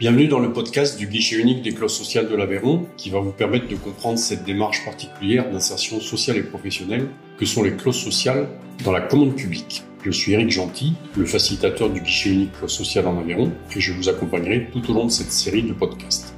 Bienvenue 0.00 0.28
dans 0.28 0.38
le 0.38 0.50
podcast 0.50 0.98
du 0.98 1.06
guichet 1.06 1.36
unique 1.36 1.60
des 1.60 1.74
clauses 1.74 1.94
sociales 1.94 2.26
de 2.26 2.34
l'Aveyron 2.34 2.86
qui 2.96 3.10
va 3.10 3.20
vous 3.20 3.32
permettre 3.32 3.68
de 3.68 3.76
comprendre 3.76 4.18
cette 4.18 4.44
démarche 4.44 4.82
particulière 4.82 5.50
d'insertion 5.50 6.00
sociale 6.00 6.38
et 6.38 6.42
professionnelle 6.42 7.10
que 7.36 7.44
sont 7.44 7.62
les 7.62 7.76
clauses 7.76 8.02
sociales 8.02 8.48
dans 8.82 8.92
la 8.92 9.02
commande 9.02 9.36
publique. 9.36 9.82
Je 10.02 10.10
suis 10.10 10.32
Eric 10.32 10.50
Gentil, 10.50 10.94
le 11.18 11.26
facilitateur 11.26 11.90
du 11.90 12.00
guichet 12.00 12.30
unique 12.30 12.52
clauses 12.52 12.72
sociales 12.72 13.08
en 13.08 13.18
Aveyron 13.18 13.52
et 13.76 13.80
je 13.80 13.92
vous 13.92 14.08
accompagnerai 14.08 14.70
tout 14.72 14.90
au 14.90 14.94
long 14.94 15.04
de 15.04 15.10
cette 15.10 15.32
série 15.32 15.64
de 15.64 15.74
podcasts. 15.74 16.32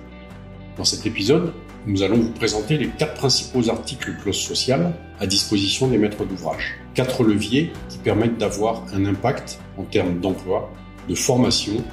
Dans 0.76 0.84
cet 0.84 1.06
épisode, 1.06 1.52
nous 1.86 2.02
allons 2.02 2.16
vous 2.16 2.32
présenter 2.32 2.76
les 2.78 2.88
quatre 2.88 3.14
principaux 3.14 3.70
articles 3.70 4.16
clauses 4.20 4.40
sociales 4.40 4.92
à 5.20 5.26
disposition 5.28 5.86
des 5.86 5.98
maîtres 5.98 6.24
d'ouvrage. 6.24 6.80
Quatre 6.94 7.22
leviers 7.22 7.70
qui 7.88 7.98
permettent 7.98 8.38
d'avoir 8.38 8.82
un 8.92 9.04
impact 9.04 9.60
en 9.78 9.84
termes 9.84 10.18
d'emploi, 10.18 10.72
de 11.08 11.14
formation 11.14 11.84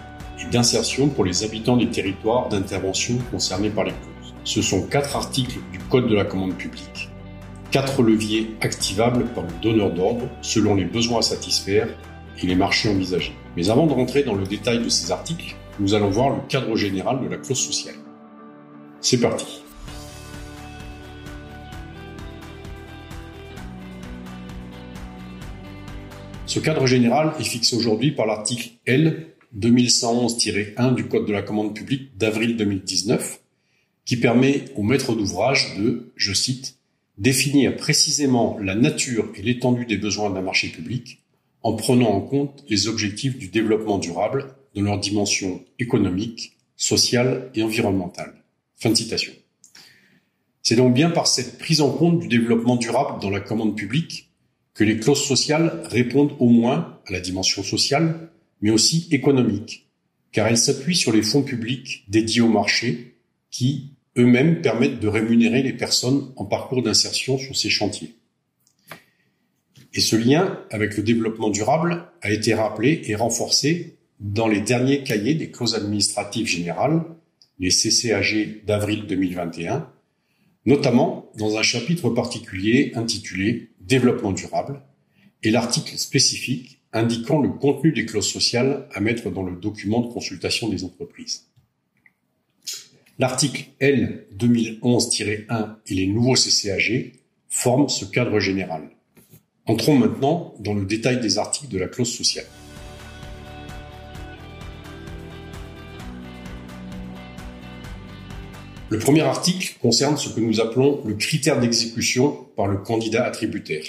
d'insertion 0.52 1.10
pour 1.10 1.26
les 1.26 1.44
habitants 1.44 1.78
des 1.78 1.90
territoires 1.90 2.50
d'intervention 2.50 3.18
concernés 3.32 3.70
par 3.70 3.84
les 3.84 3.92
clauses. 3.92 4.34
Ce 4.44 4.62
sont 4.62 4.84
quatre 4.84 5.16
articles 5.16 5.60
du 5.72 5.80
Code 5.80 6.08
de 6.08 6.16
la 6.16 6.26
commande 6.26 6.56
publique. 6.56 7.10
Quatre 7.72 8.02
leviers 8.02 8.56
activables 8.62 9.26
par 9.36 9.44
le 9.44 9.52
donneur 9.62 9.92
d'ordre 9.92 10.28
selon 10.42 10.76
les 10.76 10.86
besoins 10.86 11.20
à 11.20 11.22
satisfaire 11.22 11.88
et 12.42 12.48
les 12.48 12.56
marchés 12.56 12.90
envisagés. 12.90 13.36
Mais 13.56 13.70
avant 13.70 13.86
de 13.86 13.94
rentrer 13.94 14.24
dans 14.24 14.36
le 14.36 14.46
détail 14.46 14.80
de 14.80 14.90
ces 14.90 15.12
articles, 15.12 15.56
nous 15.80 15.94
allons 15.94 16.10
voir 16.10 16.30
le 16.30 16.42
cadre 16.48 16.76
général 16.76 17.22
de 17.22 17.28
la 17.28 17.38
clause 17.38 17.60
sociale. 17.60 17.96
C'est 19.02 19.20
parti. 19.20 19.62
Ce 26.46 26.60
cadre 26.60 26.88
général 26.88 27.34
est 27.40 27.44
fixé 27.44 27.76
aujourd'hui 27.76 28.12
par 28.12 28.26
l'article 28.26 28.70
L 28.88 29.36
2111-1 29.58 30.96
du 30.96 31.06
Code 31.06 31.26
de 31.26 31.32
la 31.32 31.42
commande 31.42 31.76
publique 31.76 32.18
d'avril 32.18 32.58
2019, 32.58 33.42
qui 34.06 34.18
permet 34.18 34.66
au 34.76 34.84
maître 34.84 35.14
d'ouvrage 35.14 35.78
de, 35.78 36.12
je 36.16 36.34
cite, 36.34 36.78
définir 37.18 37.76
précisément 37.76 38.58
la 38.60 38.76
nature 38.76 39.32
et 39.36 39.42
l'étendue 39.42 39.86
des 39.86 39.98
besoins 39.98 40.30
d'un 40.30 40.42
marché 40.42 40.70
public 40.70 41.22
en 41.62 41.74
prenant 41.74 42.10
en 42.10 42.22
compte 42.22 42.64
les 42.70 42.88
objectifs 42.88 43.38
du 43.38 43.50
développement 43.50 43.98
durable 43.98 44.56
dans 44.76 44.82
leur 44.82 45.00
dimension 45.00 45.62
économique, 45.78 46.58
sociale 46.78 47.50
et 47.54 47.64
environnementale. 47.64 48.34
Fin 48.78 48.92
de 48.92 48.96
citation. 48.96 49.34
C'est 50.64 50.76
donc 50.76 50.94
bien 50.94 51.10
par 51.10 51.28
cette 51.28 51.58
prise 51.58 51.82
en 51.82 51.92
compte 51.92 52.20
du 52.20 52.28
développement 52.28 52.78
durable 52.78 53.22
dans 53.22 53.30
la 53.30 53.40
commande 53.40 53.76
publique 53.76 54.30
que 54.74 54.84
les 54.84 55.00
clauses 55.00 55.26
sociales 55.26 55.82
répondent 55.86 56.36
au 56.40 56.48
moins 56.48 57.00
à 57.08 57.12
la 57.12 57.20
dimension 57.20 57.64
sociale, 57.64 58.30
mais 58.62 58.72
aussi 58.72 59.08
économique, 59.12 59.90
car 60.32 60.48
elles 60.48 60.58
s'appuient 60.58 60.96
sur 60.96 61.12
les 61.12 61.24
fonds 61.24 61.44
publics 61.44 62.06
dédiés 62.08 62.42
au 62.42 62.50
marché 62.50 63.16
qui, 63.52 63.94
eux-mêmes, 64.18 64.62
permettent 64.62 65.00
de 65.00 65.08
rémunérer 65.08 65.64
les 65.64 65.74
personnes 65.74 66.32
en 66.36 66.46
parcours 66.46 66.84
d'insertion 66.84 67.38
sur 67.38 67.56
ces 67.56 67.70
chantiers. 67.70 68.16
Et 69.94 70.02
ce 70.02 70.16
lien 70.16 70.60
avec 70.70 70.98
le 70.98 71.04
développement 71.04 71.50
durable 71.50 72.06
a 72.22 72.32
été 72.32 72.54
rappelé 72.54 73.02
et 73.06 73.16
renforcé 73.16 73.98
dans 74.20 74.48
les 74.48 74.62
derniers 74.62 75.04
cahiers 75.04 75.34
des 75.34 75.50
clauses 75.50 75.76
administratives 75.76 76.48
générales, 76.48 77.04
les 77.58 77.70
CCAG 77.70 78.66
d'avril 78.66 79.06
2021, 79.08 79.90
notamment 80.66 81.32
dans 81.38 81.58
un 81.58 81.64
chapitre 81.64 82.10
particulier 82.10 82.92
intitulé 82.96 83.70
Développement 83.80 84.34
durable 84.34 84.84
et 85.42 85.50
l'article 85.50 85.98
spécifique 85.98 86.79
indiquant 86.94 87.40
le 87.40 87.50
contenu 87.50 87.92
des 87.92 88.06
clauses 88.06 88.32
sociales 88.32 88.88
à 88.94 89.00
mettre 89.00 89.30
dans 89.30 89.44
le 89.44 89.56
document 89.56 90.02
de 90.02 90.12
consultation 90.12 90.70
des 90.70 90.84
entreprises. 90.84 91.46
L'article 93.20 93.66
L 93.80 94.26
2011-1 94.38 95.76
et 95.88 95.94
les 95.94 96.08
nouveaux 96.08 96.36
CCAG 96.36 97.14
forment 97.50 97.90
ce 97.90 98.06
cadre 98.06 98.40
général. 98.40 98.90
Entrons 99.66 99.96
maintenant 99.96 100.54
dans 100.60 100.74
le 100.74 100.86
détail 100.86 101.20
des 101.20 101.38
articles 101.38 101.72
de 101.72 101.78
la 101.78 101.88
clause 101.88 102.12
sociale. 102.12 102.46
Le 108.90 108.98
premier 108.98 109.22
article 109.22 109.78
concerne 109.80 110.18
ce 110.18 110.30
que 110.30 110.40
nous 110.40 110.60
appelons 110.60 111.06
le 111.06 111.14
critère 111.14 111.60
d'exécution 111.60 112.48
par 112.56 112.66
le 112.66 112.78
candidat 112.78 113.24
attributaire. 113.24 113.84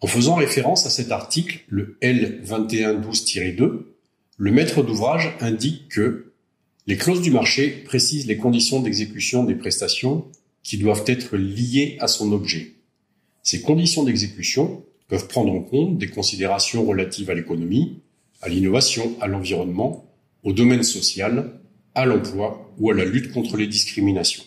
En 0.00 0.06
faisant 0.06 0.34
référence 0.34 0.86
à 0.86 0.90
cet 0.90 1.12
article, 1.12 1.64
le 1.68 1.98
L2112-2, 2.02 3.82
le 4.38 4.50
maître 4.50 4.82
d'ouvrage 4.82 5.36
indique 5.40 5.88
que 5.88 6.32
les 6.86 6.96
clauses 6.96 7.20
du 7.20 7.30
marché 7.30 7.68
précisent 7.84 8.26
les 8.26 8.38
conditions 8.38 8.80
d'exécution 8.80 9.44
des 9.44 9.54
prestations 9.54 10.26
qui 10.62 10.78
doivent 10.78 11.04
être 11.06 11.36
liées 11.36 11.98
à 12.00 12.08
son 12.08 12.32
objet. 12.32 12.72
Ces 13.42 13.60
conditions 13.60 14.02
d'exécution 14.02 14.82
peuvent 15.08 15.28
prendre 15.28 15.52
en 15.52 15.60
compte 15.60 15.98
des 15.98 16.08
considérations 16.08 16.84
relatives 16.86 17.30
à 17.30 17.34
l'économie, 17.34 18.00
à 18.40 18.48
l'innovation, 18.48 19.14
à 19.20 19.26
l'environnement, 19.26 20.10
au 20.42 20.52
domaine 20.54 20.82
social, 20.82 21.60
à 21.94 22.06
l'emploi 22.06 22.72
ou 22.78 22.90
à 22.90 22.94
la 22.94 23.04
lutte 23.04 23.32
contre 23.32 23.58
les 23.58 23.66
discriminations. 23.66 24.44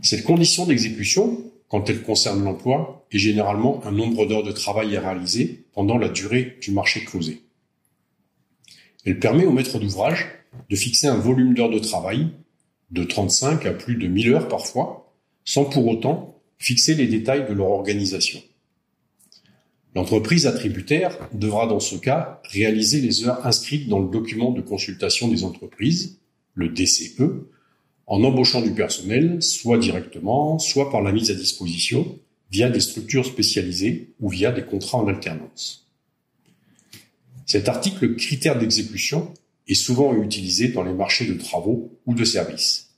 Cette 0.00 0.24
condition 0.24 0.64
d'exécution 0.64 1.51
quand 1.72 1.88
elle 1.88 2.02
concerne 2.02 2.44
l'emploi, 2.44 3.06
et 3.12 3.18
généralement 3.18 3.82
un 3.86 3.92
nombre 3.92 4.26
d'heures 4.26 4.42
de 4.42 4.52
travail 4.52 4.94
à 4.94 5.00
réaliser 5.00 5.64
pendant 5.72 5.96
la 5.96 6.10
durée 6.10 6.58
du 6.60 6.70
marché 6.70 7.02
closé. 7.02 7.44
Elle 9.06 9.18
permet 9.18 9.46
au 9.46 9.52
maître 9.52 9.78
d'ouvrage 9.78 10.26
de 10.68 10.76
fixer 10.76 11.06
un 11.06 11.16
volume 11.16 11.54
d'heures 11.54 11.70
de 11.70 11.78
travail 11.78 12.28
de 12.90 13.04
35 13.04 13.64
à 13.64 13.72
plus 13.72 13.96
de 13.96 14.06
1000 14.06 14.34
heures 14.34 14.48
parfois, 14.48 15.14
sans 15.46 15.64
pour 15.64 15.86
autant 15.86 16.42
fixer 16.58 16.94
les 16.94 17.06
détails 17.06 17.48
de 17.48 17.54
leur 17.54 17.70
organisation. 17.70 18.42
L'entreprise 19.94 20.46
attributaire 20.46 21.16
devra 21.32 21.66
dans 21.66 21.80
ce 21.80 21.96
cas 21.96 22.42
réaliser 22.50 23.00
les 23.00 23.26
heures 23.26 23.46
inscrites 23.46 23.88
dans 23.88 24.00
le 24.00 24.10
document 24.10 24.50
de 24.50 24.60
consultation 24.60 25.26
des 25.26 25.42
entreprises, 25.42 26.18
le 26.52 26.68
DCE, 26.68 27.46
en 28.12 28.22
embauchant 28.24 28.60
du 28.60 28.72
personnel, 28.72 29.42
soit 29.42 29.78
directement, 29.78 30.58
soit 30.58 30.90
par 30.90 31.00
la 31.00 31.12
mise 31.12 31.30
à 31.30 31.34
disposition, 31.34 32.18
via 32.50 32.68
des 32.68 32.80
structures 32.80 33.24
spécialisées 33.24 34.10
ou 34.20 34.28
via 34.28 34.52
des 34.52 34.66
contrats 34.66 34.98
en 34.98 35.08
alternance. 35.08 35.88
Cet 37.46 37.70
article 37.70 38.14
critère 38.16 38.58
d'exécution 38.58 39.32
est 39.66 39.72
souvent 39.72 40.14
utilisé 40.14 40.68
dans 40.68 40.82
les 40.82 40.92
marchés 40.92 41.24
de 41.24 41.32
travaux 41.32 41.98
ou 42.04 42.12
de 42.12 42.22
services. 42.24 42.90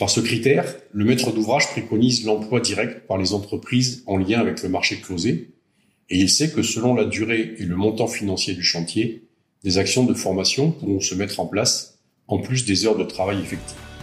Par 0.00 0.10
ce 0.10 0.18
critère, 0.18 0.66
le 0.90 1.04
maître 1.04 1.30
d'ouvrage 1.30 1.68
préconise 1.68 2.24
l'emploi 2.24 2.58
direct 2.58 3.06
par 3.06 3.18
les 3.18 3.34
entreprises 3.34 4.02
en 4.06 4.16
lien 4.16 4.40
avec 4.40 4.64
le 4.64 4.68
marché 4.68 4.96
closé, 4.96 5.54
et 6.10 6.18
il 6.18 6.28
sait 6.28 6.50
que 6.50 6.62
selon 6.62 6.96
la 6.96 7.04
durée 7.04 7.54
et 7.58 7.64
le 7.64 7.76
montant 7.76 8.08
financier 8.08 8.54
du 8.54 8.64
chantier, 8.64 9.28
des 9.62 9.78
actions 9.78 10.02
de 10.02 10.14
formation 10.14 10.72
pourront 10.72 10.98
se 10.98 11.14
mettre 11.14 11.38
en 11.38 11.46
place 11.46 12.00
en 12.26 12.40
plus 12.40 12.64
des 12.64 12.84
heures 12.84 12.98
de 12.98 13.04
travail 13.04 13.40
effectives. 13.40 13.93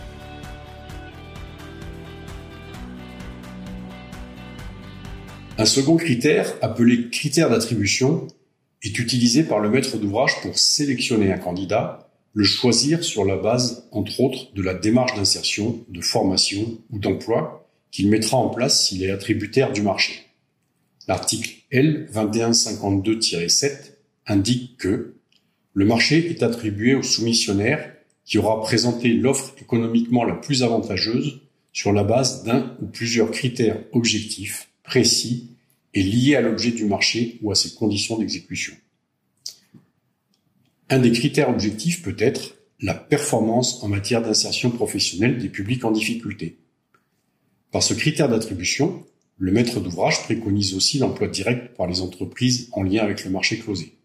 Un 5.62 5.66
second 5.66 5.96
critère, 5.96 6.56
appelé 6.64 7.12
critère 7.12 7.52
d'attribution, 7.52 8.26
est 8.82 8.98
utilisé 8.98 9.44
par 9.44 9.60
le 9.60 9.70
maître 9.70 10.00
d'ouvrage 10.00 10.42
pour 10.42 10.58
sélectionner 10.58 11.32
un 11.32 11.38
candidat, 11.38 12.10
le 12.34 12.44
choisir 12.44 13.04
sur 13.04 13.26
la 13.26 13.38
base, 13.38 13.88
entre 13.92 14.22
autres, 14.22 14.52
de 14.56 14.64
la 14.64 14.74
démarche 14.74 15.14
d'insertion, 15.16 15.86
de 15.88 16.02
formation 16.02 16.80
ou 16.90 16.98
d'emploi 16.98 17.70
qu'il 17.92 18.10
mettra 18.10 18.38
en 18.38 18.50
place 18.50 18.88
s'il 18.88 19.04
est 19.04 19.12
attributaire 19.12 19.72
du 19.72 19.84
marché. 19.84 20.24
L'article 21.08 21.52
L 21.70 22.10
2152-7 22.12 23.72
indique 24.26 24.78
que 24.78 25.14
le 25.76 25.86
marché 25.86 26.28
est 26.28 26.42
attribué 26.42 26.96
au 26.96 27.04
soumissionnaire 27.04 27.94
qui 28.26 28.40
aura 28.40 28.62
présenté 28.62 29.10
l'offre 29.10 29.54
économiquement 29.62 30.24
la 30.24 30.34
plus 30.34 30.64
avantageuse 30.64 31.40
sur 31.72 31.94
la 31.94 32.04
base 32.04 32.44
d'un 32.46 32.76
ou 32.82 32.88
plusieurs 32.88 33.30
critères 33.30 33.78
objectifs 33.92 34.71
précis 34.92 35.52
et 35.94 36.04
lié 36.04 36.36
à 36.36 36.42
l'objet 36.42 36.72
du 36.72 36.84
marché 36.84 37.40
ou 37.42 37.50
à 37.50 37.56
ses 37.56 37.76
conditions 37.76 38.18
d'exécution. 38.18 38.74
Un 40.90 41.00
des 41.00 41.14
critères 41.14 41.50
objectifs 41.50 42.02
peut 42.02 42.18
être 42.18 42.56
la 42.82 42.94
performance 42.94 43.82
en 43.84 43.88
matière 43.88 44.22
d'insertion 44.22 44.70
professionnelle 44.70 45.38
des 45.38 45.48
publics 45.48 45.86
en 45.86 45.92
difficulté. 45.92 46.58
Par 47.72 47.82
ce 47.82 47.94
critère 47.94 48.28
d'attribution, 48.28 49.06
le 49.38 49.54
maître 49.54 49.80
d'ouvrage 49.80 50.24
préconise 50.24 50.76
aussi 50.76 50.98
l'emploi 50.98 51.30
direct 51.30 51.74
par 51.78 51.88
les 51.88 52.02
entreprises 52.02 52.68
en 52.74 52.84
lien 52.84 53.02
avec 53.02 53.24
le 53.24 53.32
marché 53.32 53.60
closé. 53.60 53.96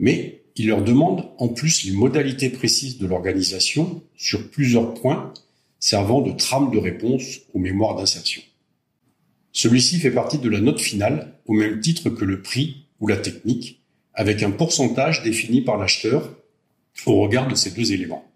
Mais 0.00 0.42
il 0.56 0.66
leur 0.66 0.82
demande 0.82 1.30
en 1.38 1.46
plus 1.46 1.84
les 1.84 1.92
modalités 1.92 2.50
précises 2.50 2.98
de 2.98 3.06
l'organisation 3.06 4.02
sur 4.16 4.50
plusieurs 4.50 4.92
points 4.94 5.32
servant 5.78 6.20
de 6.20 6.32
trame 6.32 6.72
de 6.72 6.78
réponse 6.78 7.42
aux 7.54 7.60
mémoires 7.60 7.94
d'insertion. 7.94 8.42
Celui-ci 9.52 9.98
fait 9.98 10.10
partie 10.10 10.38
de 10.38 10.48
la 10.48 10.60
note 10.60 10.80
finale 10.80 11.34
au 11.46 11.54
même 11.54 11.80
titre 11.80 12.10
que 12.10 12.24
le 12.24 12.42
prix 12.42 12.86
ou 13.00 13.08
la 13.08 13.16
technique, 13.16 13.82
avec 14.14 14.42
un 14.42 14.50
pourcentage 14.50 15.22
défini 15.22 15.62
par 15.62 15.76
l'acheteur 15.76 16.36
au 17.06 17.20
regard 17.22 17.48
de 17.48 17.54
ces 17.54 17.70
deux 17.70 17.92
éléments. 17.92 18.30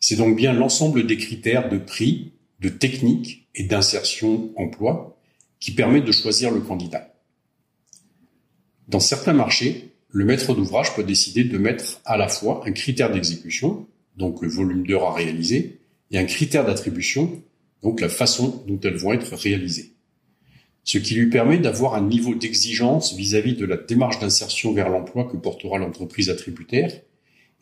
C'est 0.00 0.16
donc 0.16 0.36
bien 0.36 0.52
l'ensemble 0.52 1.06
des 1.06 1.16
critères 1.16 1.68
de 1.68 1.78
prix, 1.78 2.32
de 2.60 2.68
technique 2.68 3.48
et 3.54 3.64
d'insertion 3.64 4.52
emploi 4.56 5.18
qui 5.60 5.72
permet 5.72 6.02
de 6.02 6.12
choisir 6.12 6.50
le 6.50 6.60
candidat. 6.60 7.14
Dans 8.88 9.00
certains 9.00 9.32
marchés, 9.32 9.92
le 10.10 10.24
maître 10.24 10.54
d'ouvrage 10.54 10.94
peut 10.94 11.04
décider 11.04 11.44
de 11.44 11.58
mettre 11.58 12.00
à 12.04 12.16
la 12.16 12.28
fois 12.28 12.62
un 12.66 12.72
critère 12.72 13.10
d'exécution, 13.10 13.86
donc 14.16 14.42
le 14.42 14.48
volume 14.48 14.86
d'heures 14.86 15.04
à 15.04 15.14
réaliser, 15.14 15.80
et 16.10 16.18
un 16.18 16.24
critère 16.24 16.66
d'attribution, 16.66 17.42
donc 17.82 18.00
la 18.00 18.08
façon 18.08 18.62
dont 18.66 18.78
elles 18.80 18.96
vont 18.96 19.12
être 19.12 19.34
réalisées. 19.34 19.93
Ce 20.86 20.98
qui 20.98 21.14
lui 21.14 21.30
permet 21.30 21.56
d'avoir 21.56 21.94
un 21.94 22.06
niveau 22.06 22.34
d'exigence 22.34 23.14
vis-à-vis 23.14 23.54
de 23.54 23.64
la 23.64 23.78
démarche 23.78 24.18
d'insertion 24.18 24.74
vers 24.74 24.90
l'emploi 24.90 25.24
que 25.24 25.38
portera 25.38 25.78
l'entreprise 25.78 26.28
attributaire 26.28 26.92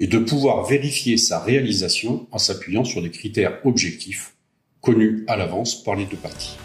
et 0.01 0.09
de 0.09 0.19
pouvoir 0.19 0.67
vérifier 0.67 1.17
sa 1.17 1.39
réalisation 1.39 2.27
en 2.33 2.39
s'appuyant 2.39 2.83
sur 2.83 3.01
des 3.01 3.11
critères 3.11 3.61
objectifs 3.65 4.35
connus 4.81 5.25
à 5.29 5.37
l'avance 5.37 5.85
par 5.85 5.95
les 5.95 6.05
deux 6.05 6.17
parties. 6.17 6.57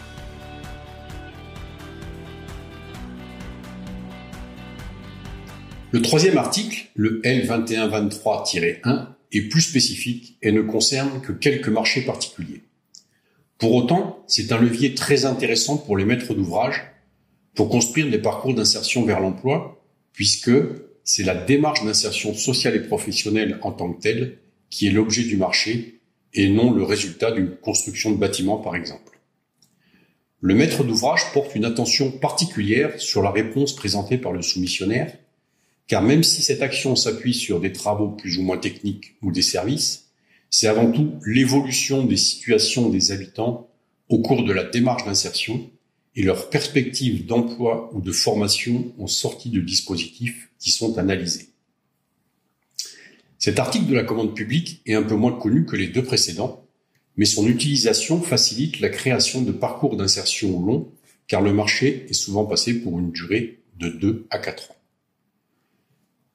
Le 5.92 6.02
troisième 6.02 6.38
article, 6.38 6.88
le 6.96 7.20
L2123-1, 7.22 9.06
est 9.30 9.42
plus 9.42 9.60
spécifique 9.60 10.36
et 10.42 10.50
ne 10.50 10.62
concerne 10.62 11.20
que 11.20 11.30
quelques 11.30 11.68
marchés 11.68 12.02
particuliers. 12.02 12.67
Pour 13.58 13.74
autant, 13.74 14.24
c'est 14.28 14.52
un 14.52 14.58
levier 14.58 14.94
très 14.94 15.24
intéressant 15.24 15.76
pour 15.76 15.96
les 15.96 16.04
maîtres 16.04 16.32
d'ouvrage 16.34 16.82
pour 17.54 17.68
construire 17.68 18.08
des 18.08 18.18
parcours 18.18 18.54
d'insertion 18.54 19.04
vers 19.04 19.18
l'emploi, 19.18 19.84
puisque 20.12 20.52
c'est 21.02 21.24
la 21.24 21.34
démarche 21.34 21.84
d'insertion 21.84 22.34
sociale 22.34 22.76
et 22.76 22.82
professionnelle 22.86 23.58
en 23.62 23.72
tant 23.72 23.92
que 23.92 24.00
telle 24.00 24.38
qui 24.70 24.86
est 24.86 24.92
l'objet 24.92 25.24
du 25.24 25.36
marché 25.36 26.00
et 26.34 26.48
non 26.48 26.70
le 26.70 26.84
résultat 26.84 27.32
d'une 27.32 27.56
construction 27.56 28.12
de 28.12 28.16
bâtiment 28.16 28.58
par 28.58 28.76
exemple. 28.76 29.18
Le 30.40 30.54
maître 30.54 30.84
d'ouvrage 30.84 31.32
porte 31.32 31.56
une 31.56 31.64
attention 31.64 32.12
particulière 32.12 33.00
sur 33.00 33.22
la 33.22 33.32
réponse 33.32 33.74
présentée 33.74 34.18
par 34.18 34.30
le 34.30 34.42
soumissionnaire, 34.42 35.12
car 35.88 36.02
même 36.02 36.22
si 36.22 36.42
cette 36.42 36.62
action 36.62 36.94
s'appuie 36.94 37.34
sur 37.34 37.58
des 37.58 37.72
travaux 37.72 38.10
plus 38.10 38.38
ou 38.38 38.42
moins 38.42 38.58
techniques 38.58 39.16
ou 39.20 39.32
des 39.32 39.42
services, 39.42 40.07
c'est 40.50 40.66
avant 40.66 40.90
tout 40.90 41.14
l'évolution 41.26 42.04
des 42.04 42.16
situations 42.16 42.88
des 42.88 43.12
habitants 43.12 43.68
au 44.08 44.20
cours 44.20 44.44
de 44.44 44.52
la 44.52 44.64
démarche 44.64 45.04
d'insertion 45.04 45.70
et 46.16 46.22
leurs 46.22 46.50
perspectives 46.50 47.26
d'emploi 47.26 47.90
ou 47.92 48.00
de 48.00 48.12
formation 48.12 48.92
en 48.98 49.06
sortie 49.06 49.50
de 49.50 49.60
dispositifs 49.60 50.50
qui 50.58 50.70
sont 50.70 50.98
analysés. 50.98 51.50
Cet 53.38 53.60
article 53.60 53.86
de 53.86 53.94
la 53.94 54.02
commande 54.02 54.34
publique 54.34 54.82
est 54.84 54.94
un 54.94 55.02
peu 55.02 55.14
moins 55.14 55.38
connu 55.38 55.64
que 55.64 55.76
les 55.76 55.86
deux 55.86 56.02
précédents, 56.02 56.64
mais 57.16 57.24
son 57.24 57.46
utilisation 57.46 58.20
facilite 58.20 58.80
la 58.80 58.88
création 58.88 59.42
de 59.42 59.52
parcours 59.52 59.96
d'insertion 59.96 60.60
longs, 60.60 60.90
car 61.28 61.40
le 61.40 61.52
marché 61.52 62.06
est 62.08 62.14
souvent 62.14 62.46
passé 62.46 62.74
pour 62.80 62.98
une 62.98 63.12
durée 63.12 63.60
de 63.78 63.90
2 63.90 64.26
à 64.30 64.38
4 64.38 64.72
ans. 64.72 64.76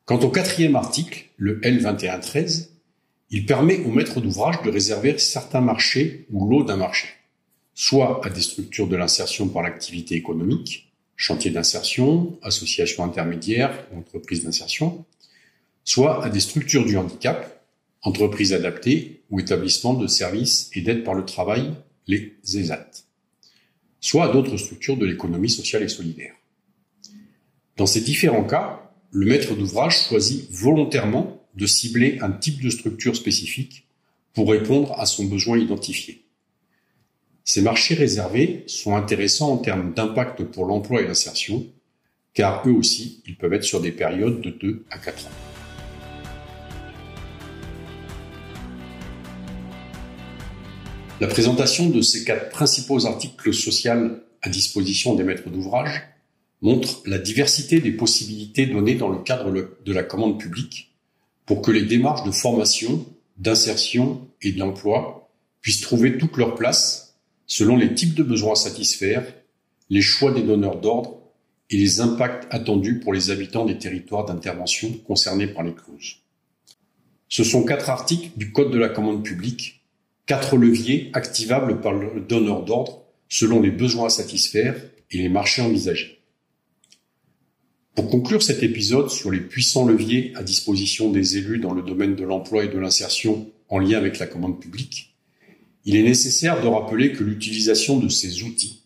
Quant 0.06 0.20
au 0.20 0.30
quatrième 0.30 0.76
article, 0.76 1.30
le 1.38 1.60
L2113, 1.62 2.70
il 3.30 3.46
permet 3.46 3.80
au 3.86 3.90
maître 3.90 4.22
d'ouvrage 4.22 4.62
de 4.64 4.70
réserver 4.70 5.18
certains 5.18 5.62
marchés 5.62 6.26
ou 6.32 6.48
lots 6.48 6.64
d'un 6.64 6.78
marché, 6.78 7.08
soit 7.74 8.26
à 8.26 8.30
des 8.30 8.42
structures 8.42 8.88
de 8.88 8.96
l'insertion 8.96 9.48
par 9.48 9.64
l'activité 9.64 10.16
économique, 10.16 10.94
chantier 11.16 11.52
d'insertion, 11.52 12.38
association 12.42 13.04
intermédiaire 13.04 13.88
ou 13.92 14.00
entreprise 14.00 14.44
d'insertion, 14.44 15.06
soit 15.84 16.24
à 16.24 16.30
des 16.30 16.40
structures 16.40 16.86
du 16.86 16.98
handicap, 16.98 17.66
entreprises 18.02 18.54
adaptées 18.54 19.24
ou 19.30 19.40
établissements 19.40 19.94
de 19.94 20.08
services 20.08 20.70
et 20.74 20.82
d'aide 20.82 21.04
par 21.04 21.14
le 21.14 21.26
travail, 21.26 21.74
les 22.08 22.36
ESAT, 22.44 22.90
soit 24.00 24.26
à 24.26 24.34
d'autres 24.34 24.58
structures 24.58 24.98
de 24.98 25.06
l'économie 25.06 25.50
sociale 25.50 25.84
et 25.84 25.88
solidaire. 25.88 26.36
Dans 27.78 27.86
ces 27.86 28.02
différents 28.02 28.44
cas, 28.44 28.92
le 29.12 29.26
maître 29.26 29.56
d'ouvrage 29.56 30.08
choisit 30.08 30.50
volontairement 30.52 31.43
de 31.56 31.66
cibler 31.66 32.18
un 32.22 32.32
type 32.32 32.62
de 32.62 32.70
structure 32.70 33.16
spécifique 33.16 33.86
pour 34.34 34.50
répondre 34.50 34.94
à 35.00 35.06
son 35.06 35.26
besoin 35.26 35.58
identifié. 35.58 36.24
Ces 37.46 37.62
marchés 37.62 37.94
réservés 37.94 38.64
sont 38.68 38.96
intéressants 38.96 39.52
en 39.52 39.58
termes 39.58 39.94
d'impact 39.94 40.44
pour 40.44 40.66
l'emploi 40.66 41.02
et 41.02 41.08
l'insertion, 41.08 41.66
car 42.34 42.68
eux 42.68 42.72
aussi, 42.72 43.22
ils 43.28 43.36
peuvent 43.36 43.54
être 43.54 43.64
sur 43.64 43.82
des 43.82 43.92
périodes 43.92 44.42
de 44.42 44.50
2 44.50 44.86
à 44.90 44.98
4 44.98 45.28
ans. 45.28 45.30
La 51.22 51.28
présentation 51.28 51.90
de 51.90 52.02
ces 52.02 52.24
quatre 52.24 52.50
principaux 52.50 53.06
articles 53.06 53.54
sociaux 53.54 54.18
à 54.42 54.50
disposition 54.50 55.16
des 55.16 55.24
maîtres 55.24 55.50
d'ouvrage 55.50 56.02
montre 56.62 57.02
la 57.06 57.18
diversité 57.18 57.80
des 57.80 57.92
possibilités 57.92 58.66
données 58.66 58.96
dans 58.96 59.10
le 59.10 59.20
cadre 59.20 59.52
de 59.52 59.94
la 59.94 60.04
commande 60.04 60.40
publique 60.40 60.93
pour 61.46 61.62
que 61.62 61.72
les 61.72 61.84
démarches 61.84 62.24
de 62.24 62.32
formation, 62.32 63.06
d'insertion 63.38 64.28
et 64.42 64.52
de 64.52 64.60
l'emploi 64.60 65.30
puissent 65.62 65.82
trouver 65.82 66.18
toute 66.18 66.38
leur 66.38 66.56
place 66.56 67.16
selon 67.46 67.76
les 67.76 67.94
types 67.94 68.16
de 68.16 68.24
besoins 68.24 68.54
à 68.54 68.56
satisfaire, 68.56 69.26
les 69.90 70.02
choix 70.02 70.32
des 70.32 70.44
donneurs 70.44 70.80
d'ordre 70.80 71.20
et 71.70 71.78
les 71.78 72.02
impacts 72.02 72.48
attendus 72.54 73.00
pour 73.00 73.14
les 73.14 73.32
habitants 73.32 73.66
des 73.66 73.78
territoires 73.78 74.26
d'intervention 74.26 74.92
concernés 75.06 75.48
par 75.48 75.64
les 75.64 75.74
clauses. 75.74 76.18
Ce 77.30 77.44
sont 77.44 77.64
quatre 77.64 77.90
articles 77.90 78.30
du 78.38 78.52
Code 78.52 78.72
de 78.72 78.78
la 78.78 78.90
commande 78.90 79.24
publique, 79.24 79.84
quatre 80.26 80.56
leviers 80.56 81.10
activables 81.14 81.82
par 81.82 81.94
le 81.94 82.22
donneur 82.22 82.64
d'ordre 82.64 83.04
selon 83.28 83.60
les 83.62 83.72
besoins 83.72 84.08
à 84.08 84.10
satisfaire 84.10 84.76
et 85.10 85.18
les 85.18 85.30
marchés 85.30 85.62
envisagés. 85.62 86.23
Pour 87.96 88.10
conclure 88.10 88.42
cet 88.42 88.64
épisode 88.64 89.12
sur 89.12 89.30
les 89.30 89.40
puissants 89.40 89.86
leviers 89.86 90.34
à 90.36 90.42
disposition 90.42 91.12
des 91.12 91.38
élus 91.38 91.60
dans 91.60 91.74
le 91.74 91.84
domaine 91.84 92.16
de 92.16 92.24
l'emploi 92.24 92.64
et 92.64 92.68
de 92.68 92.80
l'insertion 92.80 93.52
en 93.70 93.78
lien 93.78 94.00
avec 94.00 94.18
la 94.18 94.26
commande 94.26 94.60
publique, 94.60 95.16
il 95.86 95.96
est 95.96 96.04
nécessaire 96.04 96.60
de 96.60 96.68
rappeler 96.68 97.12
que 97.12 97.24
l'utilisation 97.24 98.00
de 98.00 98.10
ces 98.10 98.42
outils 98.42 98.82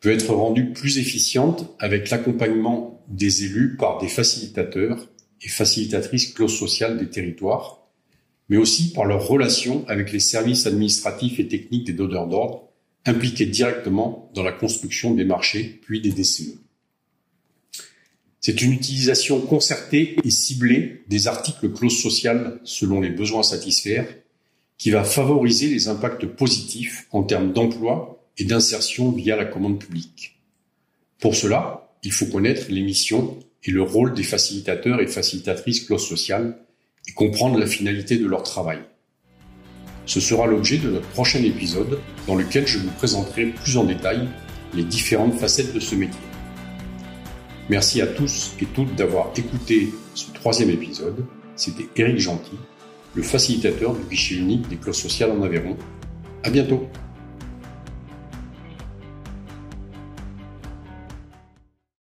peut 0.00 0.10
être 0.10 0.34
rendue 0.34 0.72
plus 0.72 0.98
efficiente 0.98 1.74
avec 1.78 2.10
l'accompagnement 2.10 3.02
des 3.08 3.44
élus 3.44 3.76
par 3.78 3.98
des 3.98 4.08
facilitateurs 4.08 5.08
et 5.40 5.48
facilitatrices 5.48 6.34
clauses 6.34 6.58
sociales 6.58 6.98
des 6.98 7.08
territoires, 7.08 7.86
mais 8.50 8.58
aussi 8.58 8.92
par 8.92 9.06
leur 9.06 9.26
relation 9.26 9.86
avec 9.88 10.12
les 10.12 10.20
services 10.20 10.66
administratifs 10.66 11.40
et 11.40 11.48
techniques 11.48 11.86
des 11.86 11.94
donneurs 11.94 12.28
d'ordre 12.28 12.68
impliqués 13.06 13.46
directement 13.46 14.30
dans 14.34 14.42
la 14.42 14.52
construction 14.52 15.14
des 15.14 15.24
marchés 15.24 15.80
puis 15.82 16.02
des 16.02 16.12
DCE. 16.12 16.61
C'est 18.44 18.60
une 18.60 18.72
utilisation 18.72 19.40
concertée 19.40 20.16
et 20.24 20.30
ciblée 20.30 21.04
des 21.06 21.28
articles 21.28 21.70
clauses 21.70 22.02
sociales 22.02 22.58
selon 22.64 23.00
les 23.00 23.10
besoins 23.10 23.40
à 23.40 23.44
satisfaire 23.44 24.04
qui 24.78 24.90
va 24.90 25.04
favoriser 25.04 25.68
les 25.68 25.86
impacts 25.86 26.26
positifs 26.26 27.06
en 27.12 27.22
termes 27.22 27.52
d'emploi 27.52 28.20
et 28.36 28.44
d'insertion 28.44 29.12
via 29.12 29.36
la 29.36 29.44
commande 29.44 29.78
publique. 29.78 30.40
Pour 31.20 31.36
cela, 31.36 31.94
il 32.02 32.10
faut 32.10 32.26
connaître 32.26 32.66
les 32.68 32.82
missions 32.82 33.38
et 33.62 33.70
le 33.70 33.82
rôle 33.82 34.12
des 34.12 34.24
facilitateurs 34.24 35.00
et 35.00 35.06
facilitatrices 35.06 35.84
clauses 35.84 36.08
sociales 36.08 36.58
et 37.06 37.12
comprendre 37.12 37.60
la 37.60 37.68
finalité 37.68 38.18
de 38.18 38.26
leur 38.26 38.42
travail. 38.42 38.80
Ce 40.04 40.18
sera 40.18 40.48
l'objet 40.48 40.78
de 40.78 40.90
notre 40.90 41.08
prochain 41.10 41.44
épisode 41.44 42.00
dans 42.26 42.34
lequel 42.34 42.66
je 42.66 42.78
vous 42.78 42.90
présenterai 42.90 43.46
plus 43.50 43.76
en 43.76 43.84
détail 43.84 44.26
les 44.74 44.82
différentes 44.82 45.38
facettes 45.38 45.72
de 45.72 45.78
ce 45.78 45.94
métier. 45.94 46.31
Merci 47.72 48.02
à 48.02 48.06
tous 48.06 48.54
et 48.60 48.66
toutes 48.66 48.94
d'avoir 48.96 49.30
écouté 49.34 49.94
ce 50.14 50.30
troisième 50.34 50.68
épisode. 50.68 51.24
C'était 51.56 51.88
Éric 51.96 52.18
Gentil, 52.18 52.58
le 53.14 53.22
facilitateur 53.22 53.94
du 53.94 54.02
guichet 54.10 54.34
unique 54.34 54.68
des 54.68 54.76
clauses 54.76 55.00
sociales 55.00 55.30
en 55.30 55.40
Aveyron. 55.40 55.78
À 56.44 56.50
bientôt! 56.50 56.86